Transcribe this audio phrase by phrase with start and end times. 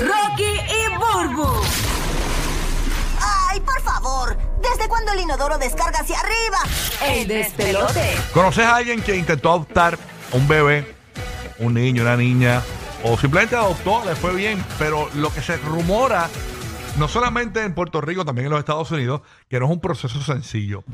[0.00, 1.48] Rocky y Burbu.
[3.50, 4.36] ¡Ay, por favor!
[4.62, 6.58] ¿Desde cuándo el inodoro descarga hacia arriba?
[7.04, 8.16] El despelote.
[8.32, 9.98] ¿Conoces a alguien que intentó adoptar
[10.32, 10.94] un bebé,
[11.58, 12.62] un niño, una niña,
[13.04, 16.28] o simplemente adoptó, le fue bien, pero lo que se rumora,
[16.98, 20.20] no solamente en Puerto Rico, también en los Estados Unidos, que no es un proceso
[20.22, 20.84] sencillo.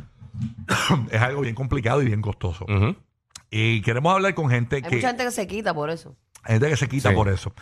[1.10, 2.66] es algo bien complicado y bien costoso.
[3.50, 6.16] Y queremos hablar con gente Hay que, mucha gente que se quita por eso.
[6.42, 7.14] hay gente que se quita Sí.
[7.14, 7.52] por eso.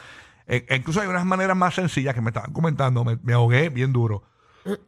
[0.46, 3.92] Eh, incluso hay unas maneras más sencillas que me estaban comentando, me, me ahogué bien
[3.92, 4.22] duro.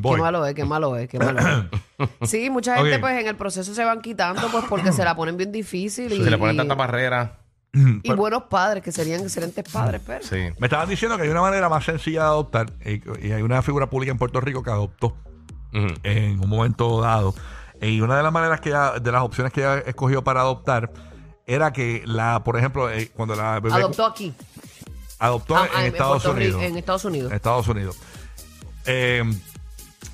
[0.00, 0.16] Voy.
[0.16, 2.08] Qué malo es, qué malo es, qué malo es.
[2.30, 3.00] Sí, mucha gente Ok.
[3.00, 6.22] pues en el proceso se van quitando pues porque se la ponen bien difícil y,
[6.22, 7.38] Se le ponen y- tanta barrera.
[7.72, 10.36] y buenos padres que serían excelentes padres, pero Sí.
[10.58, 13.90] Me estaban diciendo que hay una manera más sencilla de adoptar y hay una figura
[13.90, 15.16] pública en Puerto Rico que adoptó
[15.74, 15.86] Ujú.
[16.04, 17.34] en un momento dado.
[17.82, 20.90] Y una de las maneras que ella- de las opciones que ella escogió para adoptar
[21.48, 24.32] era que la, por ejemplo, eh, cuando la bebé adoptó aquí.
[25.18, 26.70] adoptó Ah, en, ah, Estados Puerto Rico- Unidos.
[26.70, 27.30] en Estados Unidos.
[27.32, 27.96] en Estados Unidos.
[28.86, 29.24] Eh,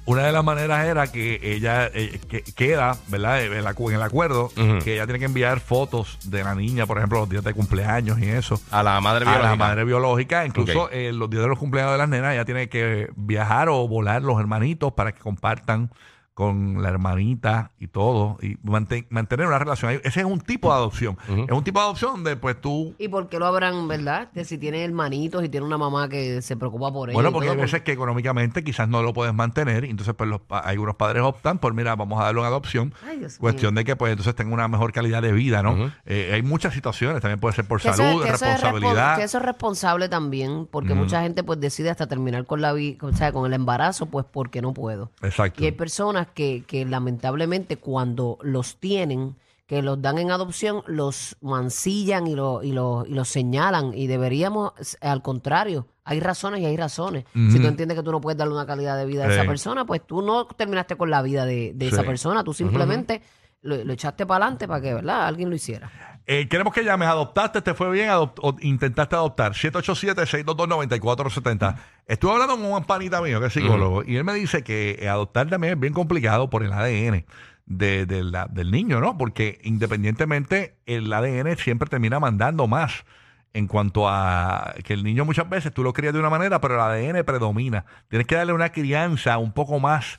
[0.07, 3.43] una de las maneras era que ella eh, que, queda, ¿verdad?
[3.43, 4.79] En el, acu- en el acuerdo, Ujú.
[4.85, 8.19] que ella tiene que enviar fotos de la niña, por ejemplo, los días de cumpleaños
[8.21, 8.61] y eso.
[8.71, 9.51] A la madre A biológica.
[9.51, 10.91] la madre biológica, incluso Ok.
[10.93, 14.23] eh, los días de los cumpleaños de las nenas, ella tiene que viajar o volar
[14.23, 15.91] los hermanitos para que compartan
[16.35, 19.93] con la hermanita y todo, y mante- mantener una relación.
[20.03, 21.17] Ese es un tipo de adopción.
[21.29, 24.31] Es un tipo de adopción donde pues tú ¿Y por qué lo habrán, verdad?
[24.35, 27.15] Que si tiene hermanitos y tiene una mamá que se preocupa por ellos.
[27.15, 30.41] Bueno, porque hay veces que económicamente quizás no lo puedes mantener, y entonces pues los,
[30.41, 33.85] pa- algunos padres optan por, mira, vamos a darlo en adopción, Ay, Dios cuestión de
[33.85, 35.93] que pues entonces tenga una mejor calidad de vida, ¿no?
[36.05, 39.15] Eh, hay muchas situaciones, también puede ser por Que eso- salud, que eso es responsabilidad.
[39.15, 42.73] respon- que eso es responsable también, porque mucha gente pues decide hasta terminar con la
[42.73, 45.13] vi- o sea, con el embarazo, pues porque no puedo.
[45.23, 45.63] Exacto.
[45.63, 49.37] Y hay personas que, que lamentablemente cuando los tienen,
[49.67, 53.93] que los dan en adopción, los mancillan y, lo, y, lo, y los señalan.
[53.95, 57.25] Y deberíamos, al contrario, hay razones y hay razones.
[57.33, 59.87] Si tú entiendes que tú no puedes darle una calidad de vida a esa persona,
[59.87, 62.45] pues tú no terminaste con la vida de, de esa persona.
[62.45, 63.23] Tú simplemente
[63.65, 65.27] lo, lo echaste para adelante para que, ¿verdad?
[65.27, 65.91] Alguien lo hiciera.
[66.27, 69.53] Eh, queremos que llames, adoptaste, te fue bien, adopt- o intentaste adoptar.
[69.53, 71.77] 787-622-9470.
[72.07, 75.09] Estuve hablando con un panita mío, que es psicólogo, y él me dice que eh,
[75.09, 77.25] adoptar también es bien complicado por el ADN
[77.67, 79.17] de, de la- del niño, ¿no?
[79.17, 83.05] Porque independientemente, el ADN siempre termina mandando más
[83.53, 86.75] en cuanto a que el niño muchas veces tú lo crías de una manera, pero
[86.75, 87.85] el ADN predomina.
[88.09, 90.19] Tienes que darle una crianza un poco más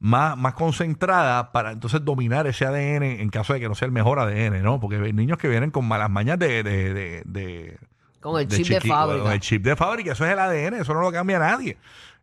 [0.00, 3.92] más, más concentrada para entonces dominar ese ADN en caso de que no sea el
[3.92, 4.78] mejor ADN, ¿no?
[4.80, 6.62] Porque hay niños que vienen con malas mañas de...
[6.62, 7.78] de, de, de-
[8.20, 9.22] Con el chip de fábrica.
[9.24, 11.76] con el chip de fábrica, eso es el ADN, eso no lo cambia nadie.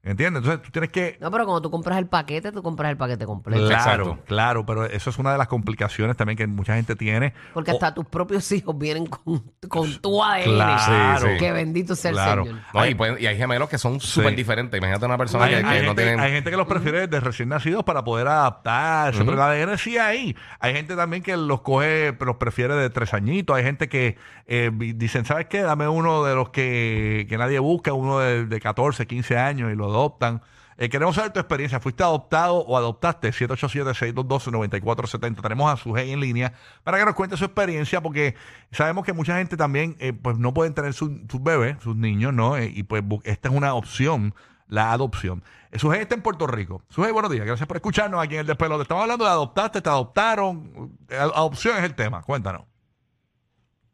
[0.06, 0.44] ¿Entiendes?
[0.44, 1.18] Entonces tú tienes que...
[1.20, 3.66] No, pero cuando tú compras el paquete, tú compras el paquete completo.
[3.68, 4.20] Claro, Exacto.
[4.28, 7.34] claro, pero eso es una de las complicaciones también que mucha gente tiene.
[7.56, 10.44] Porque O- hasta tus propios hijos vienen con, con tu ADN.
[10.44, 11.28] Claro.
[11.28, 11.40] Sí, sí.
[11.40, 12.44] Que bendito sea Claro.
[12.44, 12.62] el Señor.
[12.74, 14.78] No, y, pueden- y hay gemelos que son súper diferentes.
[14.78, 16.20] Imagínate una persona Hay, que, que hay no gente, tienen.
[16.20, 19.98] hay gente que los prefiere desde recién nacidos para poder adaptarse, pero el ADN sí
[19.98, 20.36] hay.
[20.60, 23.56] Hay gente también que los coge, pero los prefiere de tres añitos.
[23.58, 25.62] Hay gente que eh, vi- dicen, ¿sabes qué?
[25.64, 29.76] Dame uno de los que, que nadie busca, uno de, de 14, 15 años y
[29.76, 30.42] lo adoptan.
[30.78, 31.80] Eh, queremos saber tu experiencia.
[31.80, 33.30] ¿Fuiste adoptado o adoptaste?
[33.30, 35.42] 787-622-9470.
[35.42, 36.52] Tenemos a Sujei en línea
[36.84, 38.36] para que nos cuente su experiencia porque
[38.72, 42.34] sabemos que mucha gente también eh, pues no pueden tener sus sus bebés, sus niños,
[42.34, 42.58] ¿no?
[42.58, 44.36] Eh, y pues esta es una opción,
[44.68, 45.44] la adopción.
[45.72, 46.82] Eh, Sujei está en Puerto Rico.
[46.90, 47.46] Sujei, buenos días.
[47.46, 48.82] Gracias por escucharnos aquí en el Despelote.
[48.82, 50.98] Estamos hablando de adoptaste, te adoptaron.
[51.10, 52.22] Adopción es el tema.
[52.22, 52.66] Cuéntanos.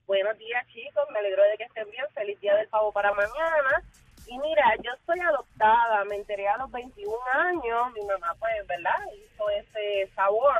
[0.07, 1.03] Buenos días, chicos.
[1.13, 2.05] Me alegro de que estén bien.
[2.13, 3.83] Feliz día del pavo para mañana.
[4.31, 6.05] Y mira, yo soy adoptada.
[6.05, 7.91] Me enteré a los 21 años.
[7.93, 8.95] Mi mamá, pues, ¿verdad?
[9.13, 10.57] Hizo ese sabor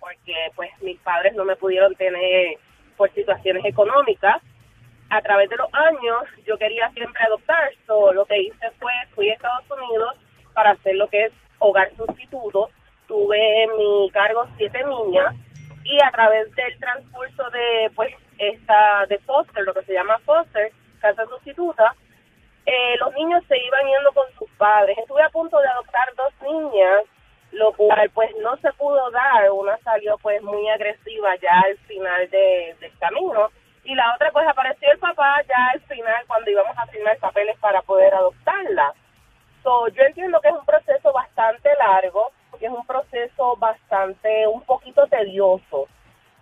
[0.00, 2.58] porque, pues, mis padres no me pudieron tener
[2.96, 4.42] por situaciones económicas.
[5.08, 7.70] A través de los años, yo quería siempre adoptar.
[7.86, 10.16] So, lo que hice fue, fui a Estados Unidos
[10.52, 12.70] para hacer lo que es hogar sustituto.
[13.06, 15.32] Tuve en mi cargo siete niñas
[15.84, 20.71] y a través del transcurso de pues esta de foster lo que se llama foster
[23.22, 24.98] niños se iban yendo con sus padres.
[24.98, 27.02] Estuve a punto de adoptar dos niñas
[27.52, 29.50] lo cual pues no se pudo dar.
[29.50, 33.50] Una salió pues muy agresiva ya al final de- del camino
[33.84, 37.56] y la otra pues apareció el papá ya al final cuando íbamos a firmar papeles
[37.58, 38.94] para poder adoptarla.
[39.62, 44.62] So, yo entiendo que es un proceso bastante largo, que es un proceso bastante, un
[44.62, 45.88] poquito tedioso,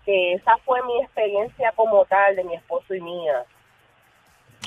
[0.04, 3.44] que esa fue mi experiencia como tal de mi esposo y mía.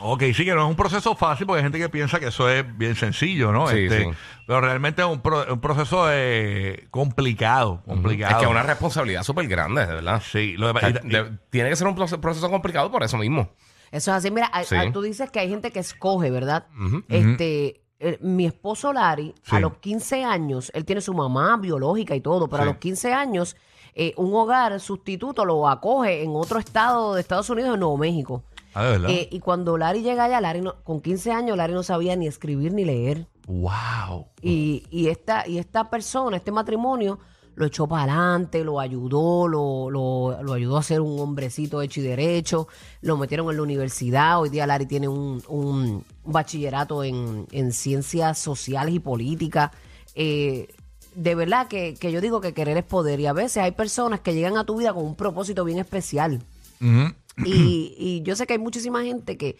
[0.01, 2.49] Ok, sí que no es un proceso fácil porque hay gente que piensa que eso
[2.49, 3.67] es bien sencillo, ¿no?
[3.67, 4.09] Sí, Este, sí.
[4.47, 8.31] Pero realmente es un, pro- un proceso eh, complicado, complicado.
[8.31, 10.21] Es que es una responsabilidad súper grande, de verdad.
[10.25, 13.03] Sí, lo O que- sea, y- de- tiene que ser un proce- proceso complicado por
[13.03, 13.49] eso mismo.
[13.91, 14.31] Eso es así.
[14.31, 14.75] Mira, a- Sí.
[14.75, 16.65] a- tú dices que hay gente que escoge, ¿verdad?
[17.07, 19.55] Este, eh, mi esposo Larry, Sí.
[19.55, 22.69] a los 15 años, él tiene su mamá biológica y todo, pero Sí.
[22.69, 23.55] a los 15 años,
[23.95, 28.43] eh, un hogar sustituto lo acoge en otro estado de Estados Unidos, en Nuevo México.
[28.73, 29.09] Ah, de verdad.
[29.11, 32.27] Eh, y cuando Larry llega allá, Larry no- con 15 años, Larry no sabía ni
[32.27, 33.27] escribir ni leer.
[33.47, 34.27] wow.
[34.41, 37.19] Y, y, esta, y esta persona, este matrimonio,
[37.55, 41.99] lo echó para adelante, lo ayudó, lo, lo, lo ayudó a ser un hombrecito hecho
[41.99, 42.67] y derecho,
[43.01, 44.39] lo metieron en la universidad.
[44.39, 49.69] Hoy día Larry tiene un, un bachillerato en, en ciencias sociales y políticas.
[50.15, 50.67] Eh,
[51.13, 53.19] de verdad que, que yo digo que querer es poder.
[53.19, 56.41] Y a veces hay personas que llegan a tu vida con un propósito bien especial.
[56.81, 57.13] Ujú.
[57.45, 59.57] Y, y yo sé que hay muchísima gente que,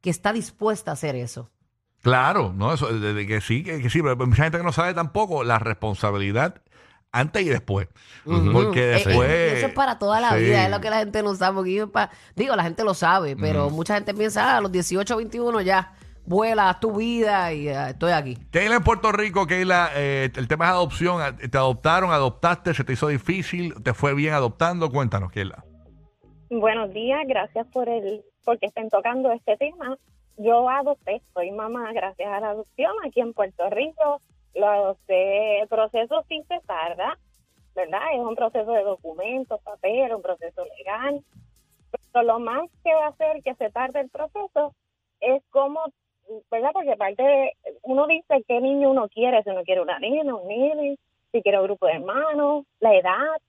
[0.00, 1.50] que está dispuesta a hacer eso.
[2.02, 4.64] Claro, no, eso, de, de que sí, que, que sí, pero hay mucha gente que
[4.64, 6.62] no sabe tampoco la responsabilidad
[7.12, 7.88] antes y después.
[8.24, 9.30] Porque Eh, eh, después.
[9.58, 10.44] eso es para toda la Sí.
[10.44, 11.56] vida, es lo que la gente no sabe.
[11.56, 15.60] Porque digo, la gente lo sabe, pero mucha gente piensa, ah, a los 18, 21
[15.60, 15.92] ya,
[16.24, 18.38] vuela, tu vida y ah, estoy aquí.
[18.50, 21.36] Keila en Puerto Rico, Keila, eh, el tema es adopción.
[21.36, 24.88] ¿Te adoptaron, adoptaste, se te hizo difícil, te fue bien adoptando?
[24.90, 25.64] Cuéntanos, Keila.
[26.52, 29.96] Buenos días, gracias por el porque estén tocando este tema.
[30.36, 34.20] Yo adopté, soy mamá gracias a la adopción aquí en Puerto Rico.
[34.56, 37.16] Lo adopté, el proceso sí se tarda,
[37.76, 38.00] ¿verdad?
[38.14, 41.22] Es un proceso de documentos, papel, un proceso legal.
[42.12, 44.74] Pero lo más que va a hacer que se tarde el proceso
[45.20, 45.84] es como,
[46.50, 46.70] ¿verdad?
[46.72, 47.52] Porque parte de,
[47.82, 50.96] uno dice qué niño uno quiere, si uno quiere una niña, un niño,
[51.30, 53.40] si quiere un grupo de hermanos, la edad,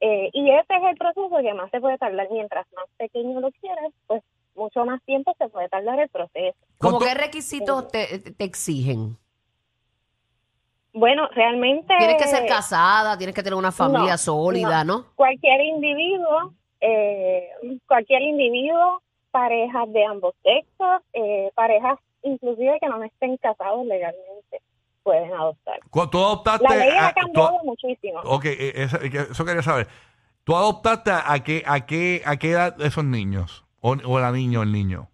[0.00, 2.28] eh, y ese es el proceso que más se puede tardar.
[2.30, 4.22] Mientras más pequeño lo quieres, pues
[4.54, 6.56] mucho más tiempo se puede tardar el proceso.
[6.78, 9.16] ¿Cómo ¿Cuánto- qué requisitos te, te exigen?
[10.92, 11.94] Bueno, realmente...
[11.98, 15.06] Tienes que ser casada, tienes que tener una familia no, sólida, ¿no?
[15.14, 17.50] Cualquier individuo, eh,
[17.86, 19.00] cualquier individuo,
[19.30, 24.60] parejas de ambos sexos, eh, parejas inclusive que no estén casados legalmente,
[25.02, 25.80] pueden adoptar.
[25.90, 26.68] ¿Tú adoptaste?
[26.68, 28.20] La ley ha cambiado muchísimo.
[28.24, 29.86] Ok, eh, eso, eso quería saber.
[30.44, 33.64] ¿Tú adoptaste a qué, a qué, a qué edad esos niños?
[33.80, 35.08] ¿O, o la niña o el niño?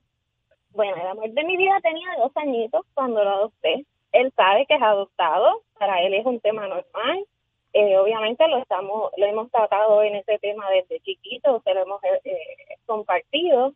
[0.71, 3.85] Bueno, el amor de mi vida tenía dos añitos cuando lo adopté.
[4.13, 7.27] Él sabe que es adoptado, para él es un tema normal.
[7.73, 12.03] Eh, obviamente lo estamos, lo hemos tratado en ese tema desde chiquito, se lo hemos
[12.05, 13.73] eh, eh, compartido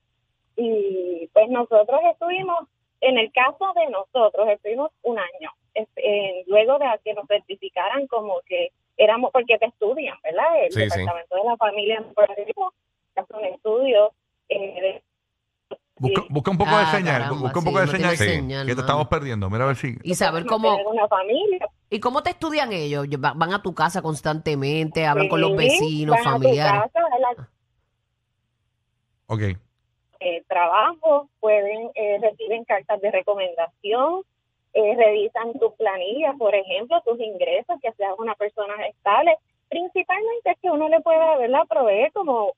[0.55, 2.69] y pues nosotros estuvimos,
[3.01, 8.41] en el caso de nosotros, estuvimos un año, eh, luego de que nos certificaran como
[8.47, 10.65] que éramos, porque te estudian, ¿verdad?
[10.65, 11.01] El Sí, sí.
[11.01, 12.05] Departamento de la Familia
[13.17, 14.13] hace un estudio
[14.49, 15.03] eh, de
[16.01, 16.27] Busca, Sí.
[16.31, 18.17] busca un poco Ah, de señal, caramba, busca un sí, poco de no señal, que-
[18.19, 19.51] señal, que te estamos perdiendo.
[19.51, 19.97] Mira a ver si...
[20.05, 20.77] Y saber cómo...
[20.87, 21.67] una familia.
[21.91, 23.05] ¿Y cómo te estudian ellos?
[23.09, 25.05] Va- ¿Van a tu casa constantemente?
[25.07, 26.83] ¿Hablan con los Sí, vecinos, van a tu familiares?
[26.93, 27.49] casa, la-
[29.27, 29.43] Ok.
[30.21, 34.23] eh, trabajo, pueden eh, reciben cartas de recomendación,
[34.75, 39.37] eh, revisan tus planillas, por ejemplo, tus ingresos, que seas una persona estable.
[39.69, 41.67] Principalmente es que uno le pueda ¿verdad?
[41.69, 42.53] proveer como,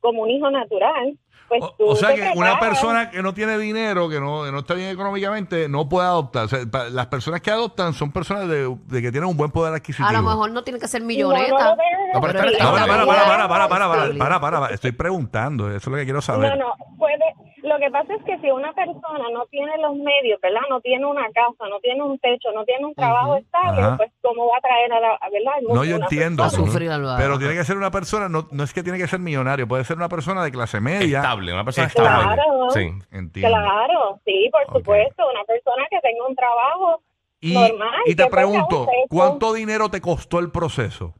[0.00, 1.16] como un hijo natural.
[1.48, 4.58] Pues O, o sea que una persona que no tiene dinero, que no, que no
[4.58, 6.46] está bien económicamente, no puede adoptar.
[6.46, 9.52] O sea, pa- las personas que adoptan son personas de, de que tienen un buen
[9.52, 10.08] poder adquisitivo.
[10.08, 11.48] A lo mejor no tiene que ser No, milloneta.
[11.50, 11.76] no No,
[12.14, 14.24] No, para, para, para, para, para, para, para, Estabilidad.
[14.24, 14.74] para, para, para.
[14.74, 16.56] Estoy preguntando, eso es lo que quiero saber.
[16.58, 17.16] No, no, puede.
[17.62, 20.60] Lo que pasa es que si una persona no tiene los medios, ¿verdad?
[20.70, 23.96] No tiene una casa, no tiene un techo, no tiene un trabajo estable, Ajá.
[23.96, 25.52] pues ¿cómo va a traer a la, ¿verdad?
[25.62, 26.44] mundo No, yo entiendo.
[26.44, 27.16] Persona?
[27.18, 29.82] Pero tiene que ser una persona, no, no es que tiene que ser millonario, puede
[29.84, 31.22] ser una persona de clase media.
[31.26, 32.10] Estable, una persona Estable.
[32.10, 32.34] estable.
[32.42, 32.70] Claro.
[32.70, 32.88] Sí.
[33.10, 33.56] Entiendo.
[33.58, 37.00] Claro, sí, por supuesto, una persona que tenga un trabajo
[37.40, 38.00] Y, normal.
[38.06, 38.86] y te pregunto.
[39.08, 41.14] ¿cuánto dinero te costó el proceso?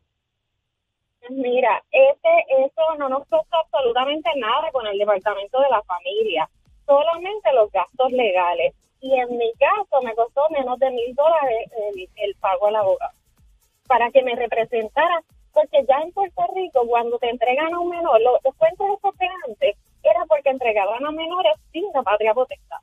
[1.28, 6.48] Mira, ese, eso no nos costó absolutamente nada con el departamento de la familia,
[6.86, 8.75] solamente los gastos legales.
[9.00, 13.12] Y en mi caso me costó menos de mil dólares el, el pago al abogado
[13.88, 15.20] para que me representara,
[15.52, 18.86] porque ya en Puerto Rico cuando te entregan a un menor, lo- los cuentos
[19.18, 19.76] de antes
[20.08, 22.78] era porque entregaban a menores sin la patria potestad.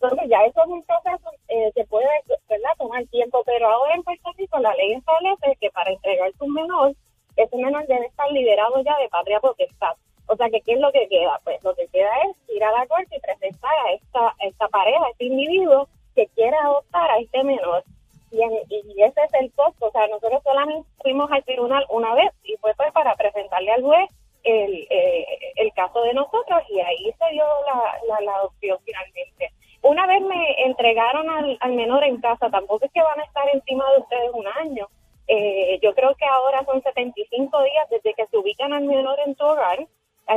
[0.00, 2.08] Entonces ya eso es un proceso eh, que puede
[2.48, 2.70] ¿verdad?
[2.78, 6.94] tomar tiempo, pero ahora en Puerto Rico la ley establece que para entregar un menor,
[7.36, 9.94] ese menor debe estar liberado ya de patria potestad.
[10.26, 11.38] O sea que ¿qué es lo que queda?
[11.44, 14.68] Pues lo que queda es ir a la corte y presentar a esta, a esta
[14.68, 17.84] pareja, a este individuo que quiere adoptar a este menor.
[18.30, 19.86] Y, en- y ese es el costo.
[19.86, 23.82] O sea, nosotros solamente fuimos al tribunal una vez y fue pues para presentarle al
[23.82, 24.08] juez
[24.44, 29.52] el, eh, el caso de nosotros y ahí se dio la, la, la adopción finalmente.
[29.82, 33.48] Una vez me entregaron al, al menor en casa, tampoco es que van a estar
[33.52, 34.88] encima de ustedes un año.
[35.26, 39.34] Eh, yo creo que ahora son 75 días desde que se ubican al menor en
[39.34, 39.86] tu hogar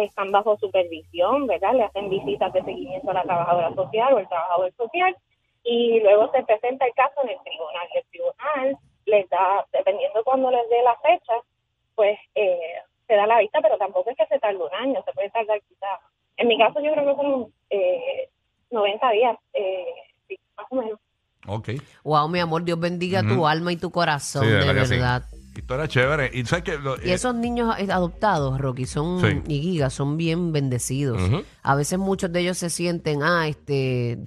[0.02, 1.74] están bajo supervisión, ¿verdad?
[1.74, 5.16] Le hacen visitas de seguimiento a la trabajadora social o el trabajador social
[5.64, 7.88] y luego se presenta el caso en el tribunal.
[7.94, 11.34] El tribunal les da, dependiendo cuando les dé la fecha,
[11.96, 15.12] pues eh, se da la vista, pero tampoco es que se tarde un año, se
[15.14, 16.00] puede tardar quizás.
[16.38, 18.30] En mi caso yo creo que son eh,
[18.72, 19.86] 90 días, eh,
[20.28, 21.00] sí, más o menos.
[21.46, 21.70] Ok.
[22.04, 25.33] Wow, mi amor, Dios bendiga tu alma y tu corazón, Sí, de de verdad sí.
[25.56, 26.32] Historia chévere.
[26.34, 29.42] Y sabes que lo- Y eh, esos niños adoptados, Rocky, son Sí.
[29.48, 31.22] y Giga, son bien bendecidos.
[31.22, 31.44] Ujú.
[31.62, 34.18] A veces muchos de ellos se sienten, ah, este,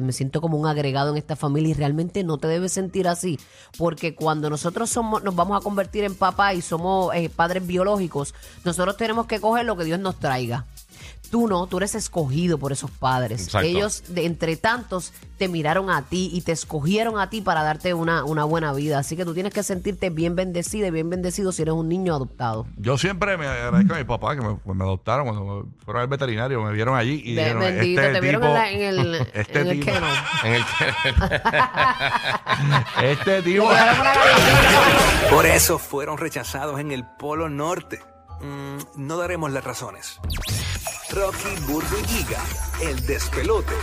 [0.00, 3.38] me siento como un agregado en esta familia y realmente no te debes sentir así,
[3.78, 8.34] porque cuando nosotros somos, nos vamos a convertir en papá y somos eh, padres biológicos,
[8.64, 10.66] nosotros tenemos que coger lo que Dios nos traiga.
[11.32, 13.44] Tú no, tú eres escogido por esos padres.
[13.44, 13.66] Exacto.
[13.66, 17.94] Ellos, de entre tantos, te miraron a ti y te escogieron a ti para darte
[17.94, 18.98] una, una buena vida.
[18.98, 22.14] Así que tú tienes que sentirte bien bendecida y bien bendecido si eres un niño
[22.14, 22.66] adoptado.
[22.76, 26.08] yo siempre me agradezco a mi papá que me, pues, me adoptaron cuando fueron al
[26.08, 29.14] veterinario, me vieron allí y dijeron, bendito, este te vieron tipo- en, la- en el,
[29.32, 29.92] este en el tipo.
[30.44, 30.62] En el
[33.10, 33.68] este tipo,
[35.30, 38.00] Por eso fueron rechazados en el Polo Norte.
[38.42, 40.18] Mm, no daremos las razones.
[41.12, 41.96] Rocky, Burbu
[42.80, 43.74] el despelote.